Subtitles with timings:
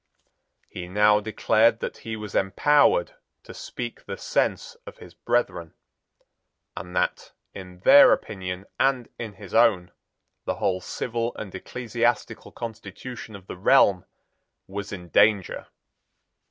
[0.67, 3.13] He now declared that he was empowered
[3.43, 5.75] to speak the sense of his brethren,
[6.75, 9.91] and that, in their opinion and in his own,
[10.45, 14.05] the whole civil and ecclesiastical constitution of the realm
[14.65, 15.67] was in danger.